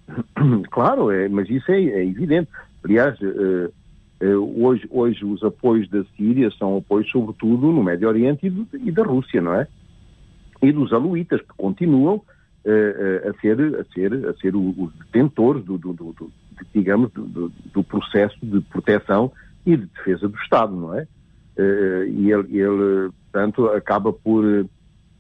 [0.70, 2.48] Claro, é, mas isso é, é evidente.
[2.84, 3.72] Aliás, uh,
[4.22, 8.66] uh, hoje, hoje os apoios da Síria são apoios sobretudo no Médio Oriente e, do,
[8.74, 9.66] e da Rússia, não é?
[10.62, 15.76] E dos aluítas, que continuam uh, a ser, a ser, a ser os detentores do,
[15.76, 16.32] do, do, do
[16.74, 19.32] digamos, do, do processo de proteção
[19.64, 21.06] e de defesa do Estado, não é?
[21.58, 24.66] E ele, ele portanto, acaba por,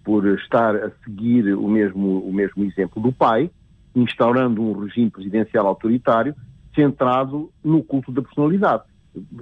[0.04, 3.50] por estar a seguir o mesmo, o mesmo exemplo do pai,
[3.94, 6.34] instaurando um regime presidencial autoritário
[6.74, 8.84] centrado no culto da personalidade.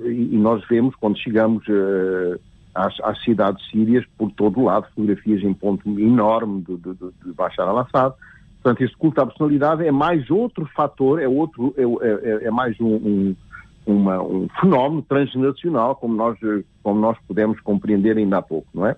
[0.03, 2.39] E, e nós vemos, quando chegamos uh,
[2.75, 7.33] às, às, cidades sírias, por todo o lado, fotografias em ponto enorme de, de, de
[7.33, 8.15] Bashar al-Assad.
[8.63, 12.81] Portanto, este culto à personalidade é mais outro fator, é, outro, é, é, é mais
[12.81, 13.37] um, um
[13.87, 16.39] uma, um fenómeno transnacional, como nós,
[16.83, 18.97] como nós pudemos compreender ainda há pouco, não é?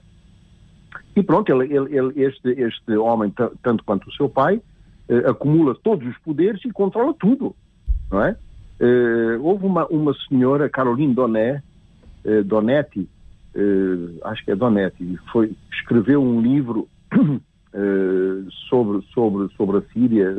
[1.14, 4.60] E pronto, ele, ele, ele este, este homem, tanto quanto o seu pai,
[5.08, 7.54] eh, acumula todos os poderes e controla tudo,
[8.10, 8.36] não é?
[8.78, 11.62] Eh, houve uma, uma senhora, Caroline Donet,
[12.24, 13.08] eh, Donetti,
[13.54, 16.88] eh, acho que é Donetti, foi, escreveu um livro
[17.72, 20.36] eh, sobre, sobre, sobre a Síria,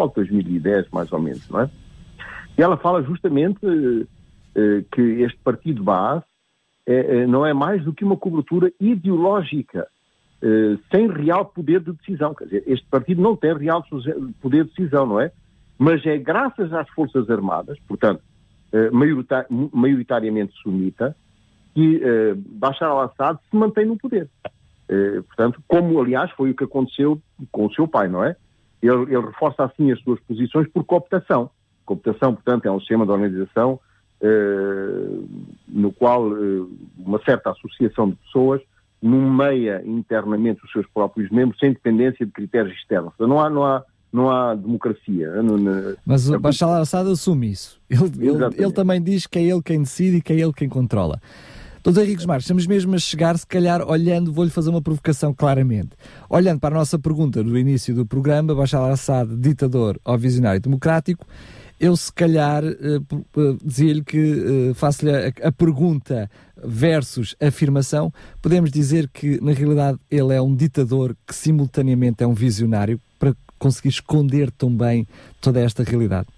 [0.00, 1.70] em 2010 mais ou menos, não é?
[2.58, 6.24] E ela fala justamente eh, que este partido base
[6.84, 9.86] é, não é mais do que uma cobertura ideológica,
[10.42, 12.34] eh, sem real poder de decisão.
[12.34, 13.84] Quer dizer, este partido não tem real
[14.42, 15.30] poder de decisão, não é?
[15.78, 18.22] Mas é graças às Forças Armadas, portanto,
[18.72, 18.90] eh,
[19.72, 21.14] maioritariamente sunita,
[21.74, 22.02] que
[22.34, 24.28] Bashar al-Assad se mantém no poder.
[25.28, 28.34] portanto, como aliás foi o que aconteceu com o seu pai, não é?
[28.82, 31.50] Ele, ele reforça assim as suas posições por cooptação.
[31.88, 33.80] Cooptação, portanto, é um sistema de organização
[34.20, 35.20] eh,
[35.68, 36.66] no qual eh,
[36.98, 38.60] uma certa associação de pessoas
[39.00, 43.14] nomeia internamente os seus próprios membros sem dependência de critérios externos.
[43.18, 45.32] Não há, não há, não há democracia.
[46.04, 47.80] Mas o Bashar al-Assad assume isso.
[47.88, 50.68] Ele, ele, ele, também diz que é ele quem decide e que é ele quem
[50.68, 51.18] controla.
[51.82, 55.90] Doutor Henrique Marques, estamos mesmo a chegar, se calhar, olhando, vou-lhe fazer uma provocação claramente.
[56.28, 61.24] Olhando para a nossa pergunta do início do programa, Bashar al-Assad, ditador ou visionário democrático,
[61.80, 68.12] eu se calhar uh, dizia-lhe que uh, faço-lhe a, a, pergunta versus afirmação,
[68.42, 73.32] podemos dizer que na realidade ele é um ditador que simultaneamente é um visionário para
[73.58, 75.06] conseguir esconder tão bem
[75.40, 76.28] toda esta realidade.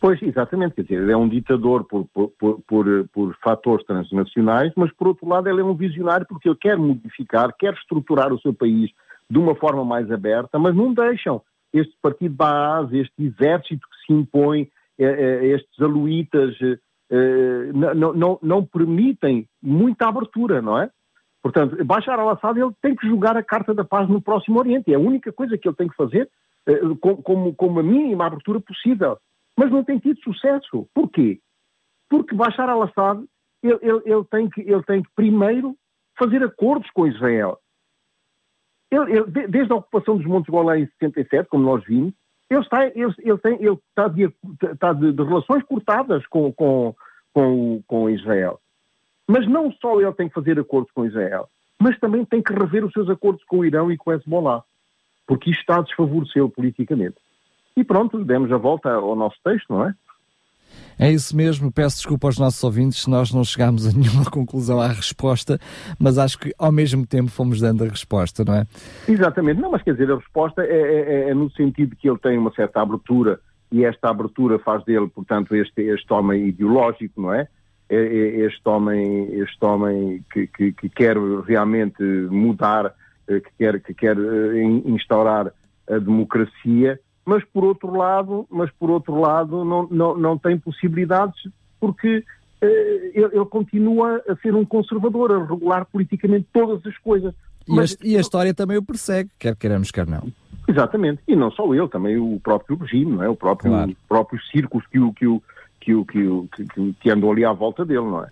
[0.00, 4.92] Pois, exatamente, quer dizer, ele é um ditador por, por, por, por, fatores transnacionais, mas
[4.92, 8.52] por outro lado ele é um visionário porque ele quer modificar, quer estruturar o seu
[8.52, 8.90] país
[9.30, 11.40] de uma forma mais aberta, mas não deixam
[11.72, 18.64] este partido base, este exército se impõe, eh, eh, estes aluítas, eh, não, não, não
[18.64, 20.90] permitem muita abertura, não é?
[21.42, 24.92] Portanto, Bashar al-Assad ele tem que jogar a carta da paz no próximo Oriente.
[24.92, 26.30] É a única coisa que ele tem que fazer
[27.00, 29.18] com, com, com uma mínima abertura possível.
[29.58, 30.88] Mas não tem tido sucesso.
[30.94, 31.40] Porquê?
[32.08, 33.24] Porque Bashar al-Assad
[33.62, 35.76] ele, ele, ele, tem que, ele tem que primeiro
[36.18, 37.58] fazer acordos com Israel.
[38.90, 42.12] Ele, ele, desde a ocupação dos Montes Golã em 67, como nós vimos,
[42.52, 44.32] ele está, ele, ele tem, ele está, de,
[44.72, 46.94] está de, de relações cortadas com, com,
[47.32, 48.60] com, com Israel.
[49.26, 51.48] Mas não só ele tem que fazer acordos com Israel,
[51.80, 54.62] mas também tem que rever os seus acordos com o Irão e com o Hezbollah,
[55.26, 57.16] porque isto está a desfavorecê-lo politicamente.
[57.76, 59.94] E pronto, demos a volta ao nosso texto, não é?
[60.98, 64.80] É isso mesmo, peço desculpa aos nossos ouvintes se nós não chegámos a nenhuma conclusão
[64.80, 65.58] à resposta,
[65.98, 68.66] mas acho que ao mesmo tempo fomos dando a resposta, não é?
[69.08, 72.18] Exatamente, não, mas quer dizer, a resposta é, é, é, é no sentido que ele
[72.18, 77.32] tem uma certa abertura e esta abertura faz dele, portanto, este, este homem ideológico, não
[77.32, 77.48] é?
[77.92, 81.16] é, é este homem, este homem que, que, que quer
[81.46, 82.94] realmente mudar,
[83.28, 85.52] eh, que quer, que quer eh, instaurar
[85.88, 91.48] a democracia mas por outro lado, mas por outro lado não, não, não tem possibilidades
[91.80, 92.24] porque
[92.60, 97.34] eh, ele, ele, continua a ser um conservador, a regular politicamente todas as coisas.
[97.66, 100.32] E, mas, a, e a história também o persegue, quer queiramos, quer não.
[100.68, 103.28] Exatamente, e não só ele, também o próprio regime, não é?
[103.28, 103.90] o próprio, claro.
[103.90, 105.42] os próprios círculos que, o, que, o,
[105.80, 108.28] que, o, que, o, que, que andam ali à volta dele, não é?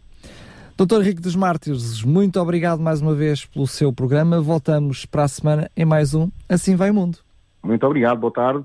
[0.77, 4.41] Doutor Henrique dos Mártires, muito obrigado mais uma vez pelo seu programa.
[4.41, 7.19] Voltamos para a semana em mais um Assim Vai o Mundo.
[7.63, 8.65] Muito obrigado, boa tarde